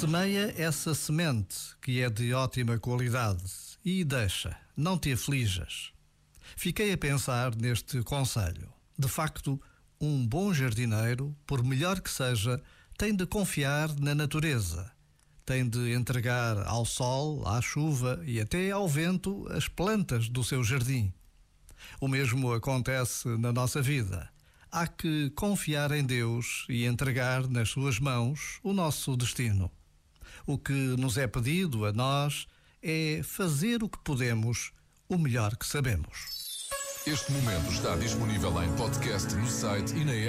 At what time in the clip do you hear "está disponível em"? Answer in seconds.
37.72-38.70